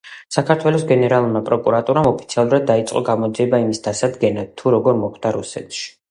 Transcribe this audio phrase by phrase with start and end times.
[0.35, 5.85] საქართველოს გენერალურმა პროკურატურამ ოფიციალურად დაიწყო გამოძიება იმის დასადგენად, თუ როგორ მოხვდა რუსეთში.